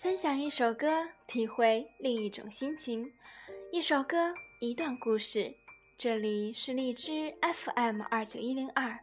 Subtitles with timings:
[0.00, 3.10] 分享一首歌，体会另一种心情；
[3.72, 5.56] 一首歌，一段故事。
[5.96, 9.00] 这里是荔枝 FM 二九一零二，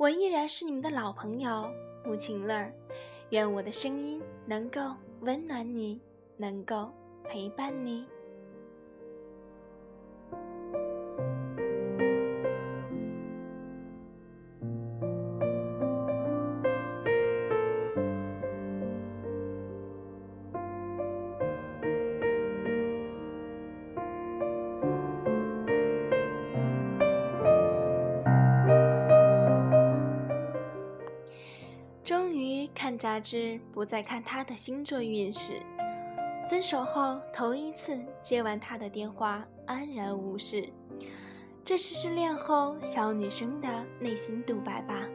[0.00, 1.70] 我依然是你们的老朋友
[2.06, 2.72] 穆晴乐儿。
[3.28, 4.80] 愿我的声音能够
[5.20, 6.00] 温暖你，
[6.38, 6.90] 能够
[7.22, 8.06] 陪伴你。
[32.80, 35.60] 看杂志，不再看他的星座运势。
[36.48, 40.66] 分手后头一次接完他的电话，安然无事。
[41.62, 43.68] 这是失恋后小女生的
[44.00, 45.06] 内心独白吧？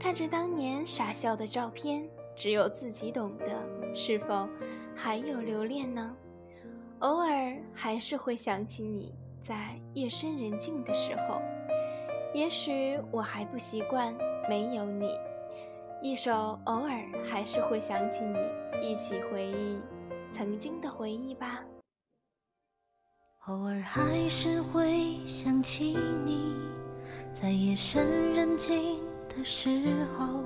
[0.00, 4.48] 看着当年傻笑的照片，只有自己懂得，是否
[4.96, 6.12] 还有留恋呢？
[6.98, 11.40] 偶尔还是会想起你，在夜深人静的时候。
[12.34, 14.12] 也许我还不习惯
[14.48, 15.16] 没有你。
[16.04, 18.36] 一首偶尔还是会想起你，
[18.86, 19.78] 一起回忆
[20.30, 21.64] 曾经的回忆吧。
[23.46, 26.56] 偶尔还是会想起你，
[27.32, 29.70] 在夜深人静的时
[30.14, 30.44] 候，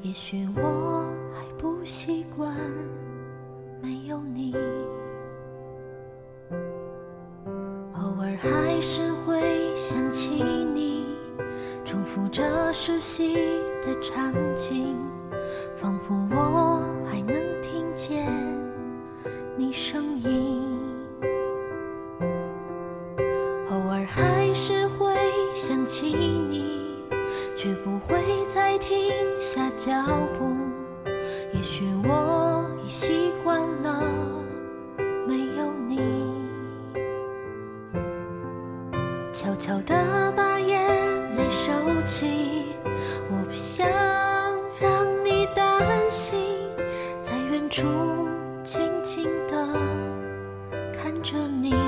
[0.00, 2.54] 也许我还不习惯
[3.82, 4.54] 没有你。
[7.94, 10.28] 偶尔还是会想起
[10.72, 11.04] 你，
[11.84, 13.58] 重复着熟悉。
[13.88, 14.94] 的场景，
[15.74, 18.26] 仿佛我还能听见
[19.56, 20.60] 你声音。
[23.70, 25.16] 偶尔还是会
[25.54, 27.02] 想起你，
[27.56, 29.90] 却不会再停下脚
[30.38, 30.54] 步。
[31.54, 34.02] 也许我已习惯了
[35.26, 35.98] 没有你，
[39.32, 40.47] 悄悄地把
[41.50, 41.72] 收
[42.04, 42.26] 起，
[43.30, 43.88] 我不想
[44.78, 46.38] 让你担心，
[47.20, 47.82] 在远处
[48.62, 49.56] 静静地
[50.92, 51.87] 看着你。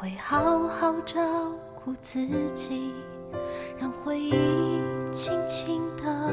[0.00, 1.20] 会好好照
[1.74, 2.94] 顾自己，
[3.78, 4.32] 让回忆
[5.12, 6.32] 轻轻地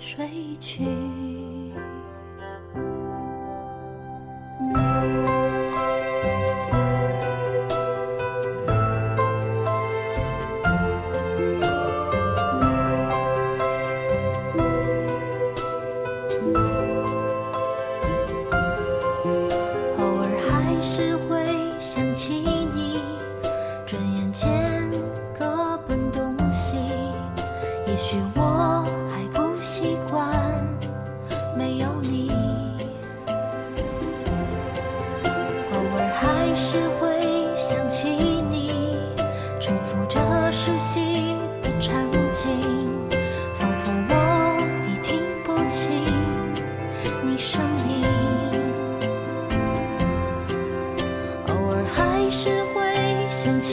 [0.00, 1.27] 睡去。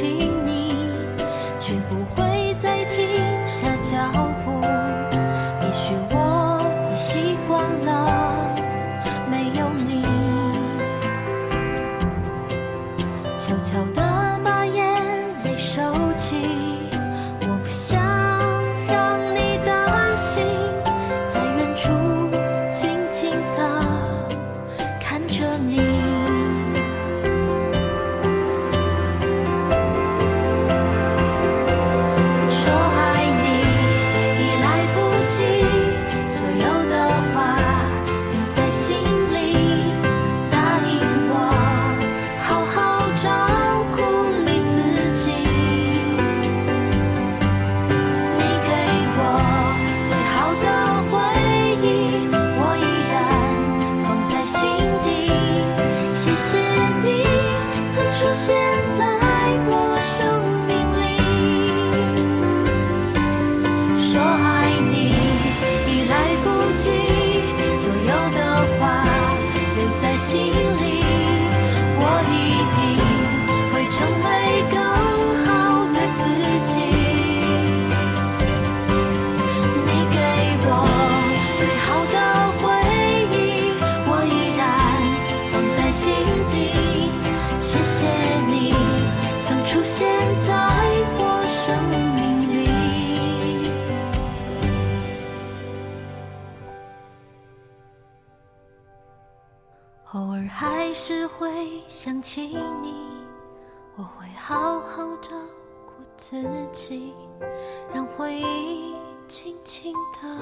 [0.06, 0.35] 好
[57.04, 57.24] 你
[57.89, 58.65] 曾出现
[101.27, 102.48] 会想起
[102.81, 102.94] 你，
[103.95, 105.31] 我会好好照
[105.86, 107.13] 顾自己，
[107.94, 108.95] 让回忆
[109.27, 110.39] 轻轻地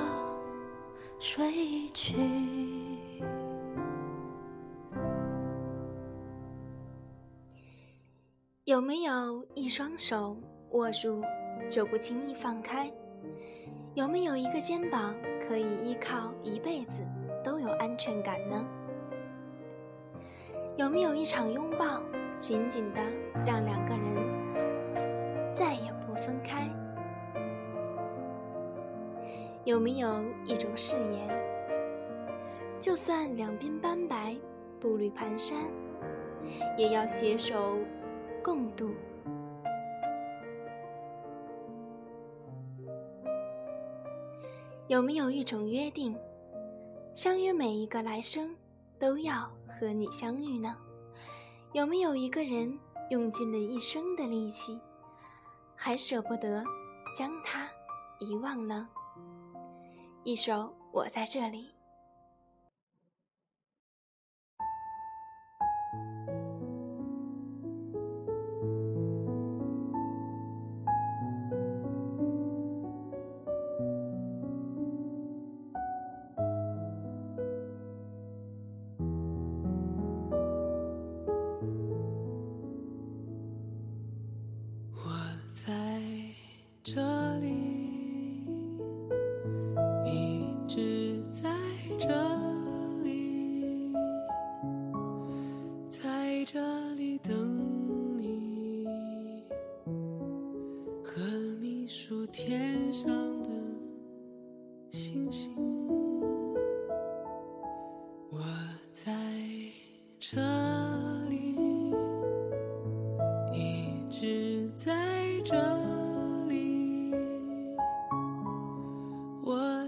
[1.20, 2.18] 睡去。
[8.66, 10.38] 有没有一双手
[10.72, 11.22] 握住
[11.70, 12.92] 就不轻易放开？
[13.94, 15.14] 有没有一个肩膀
[15.48, 17.02] 可以依靠一辈子
[17.44, 18.66] 都有安全感呢？
[20.76, 22.02] 有没有一场拥抱
[22.40, 23.02] 紧紧的
[23.46, 26.68] 让两个人再也不分开？
[29.66, 31.30] 有没有一种誓言，
[32.80, 34.36] 就算两鬓斑白、
[34.80, 35.54] 步履蹒跚，
[36.76, 37.78] 也要携手
[38.44, 38.90] 共度？
[44.88, 46.18] 有没有一种约定，
[47.14, 48.56] 相约每一个来生
[49.00, 49.50] 都要
[49.84, 50.78] 和你相遇呢？
[51.74, 54.80] 有没有一个人用尽了一生的力气，
[55.76, 56.64] 还舍不得
[57.14, 57.68] 将他
[58.20, 58.88] 遗忘呢？
[60.24, 60.54] 一首
[60.94, 61.68] 《我在这里》。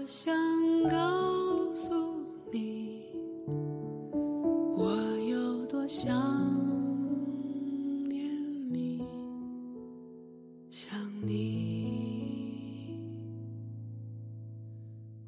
[0.06, 0.32] 想
[0.88, 1.92] 告诉
[2.52, 3.02] 你，
[4.76, 4.92] 我
[5.28, 6.14] 有多想
[8.08, 8.24] 念
[8.72, 9.04] 你，
[10.70, 13.00] 想你，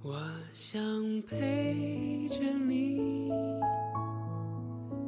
[0.01, 0.17] 我
[0.53, 0.81] 想
[1.23, 3.33] 陪着你，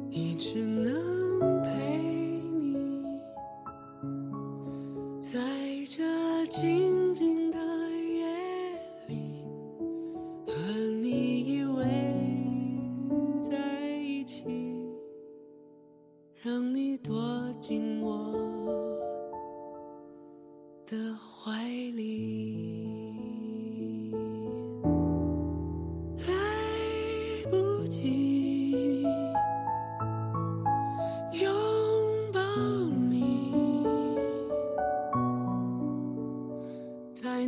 [0.09, 1.97] 一直能陪
[2.59, 3.05] 你。
[5.21, 5.39] 在
[5.85, 6.45] 这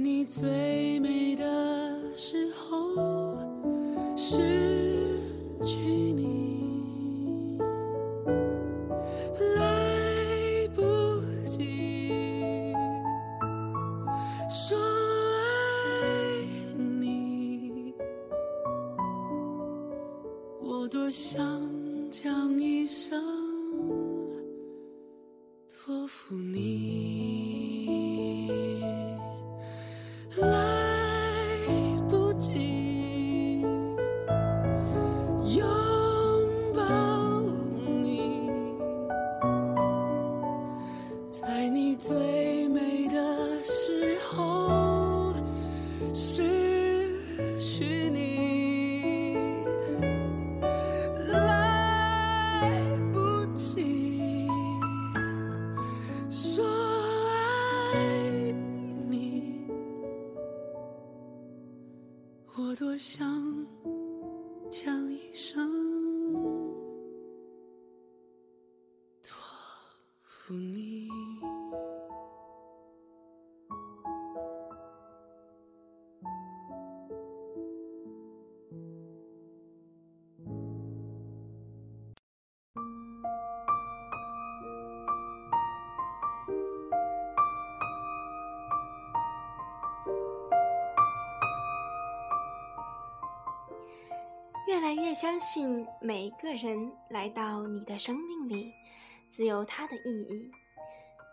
[0.04, 1.46] 你最美的
[2.14, 3.38] 时候
[4.18, 4.38] 失
[5.62, 5.80] 去
[6.12, 7.58] 你，
[9.56, 10.82] 来不
[11.48, 12.74] 及
[14.50, 15.42] 说爱
[16.76, 17.94] 你，
[20.60, 21.42] 我多想
[22.12, 23.24] 将一生
[25.74, 27.13] 托付你。
[62.74, 63.24] 我多想
[64.72, 65.73] 讲一声。
[94.74, 98.74] 越来越相信每个人来到你的生命里，
[99.30, 100.50] 自有它的意义，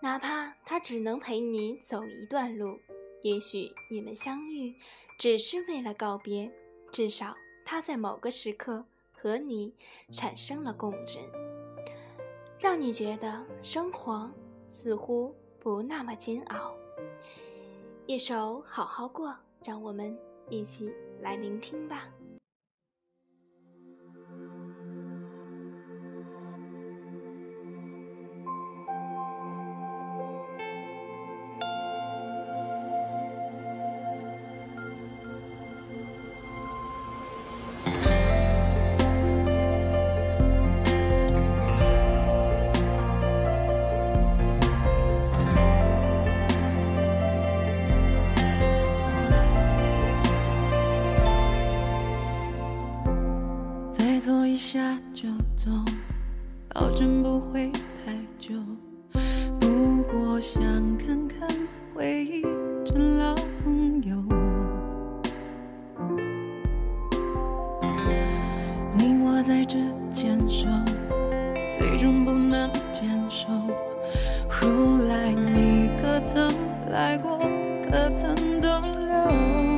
[0.03, 2.79] 哪怕它只能陪你走一段路，
[3.23, 4.75] 也许你们相遇
[5.19, 6.53] 只是为了告别，
[6.93, 9.73] 至少他在某个时刻和你
[10.13, 11.23] 产生了共振，
[12.59, 14.31] 让你觉得生活
[14.69, 16.77] 似乎不那么煎熬。
[18.05, 20.15] 一首好好过，让我们
[20.51, 20.93] 一起
[21.23, 22.07] 来聆听吧。
[69.43, 69.79] 在这
[70.11, 70.69] 坚守
[71.79, 73.49] 最终不能坚守。
[74.49, 74.69] 后
[75.09, 76.53] 来你可曾
[76.91, 77.39] 来过？
[77.91, 79.70] 可曾逗留？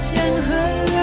[0.00, 0.90] 前和。
[0.90, 0.99] 月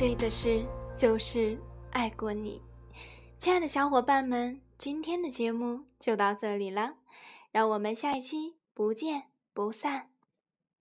[0.00, 0.64] 对的事
[0.94, 1.58] 就是
[1.90, 2.62] 爱过你。
[3.36, 6.94] 亲爱的小伙伴们今天的节目就到这里了
[7.50, 10.09] 让我们下一期不见不散。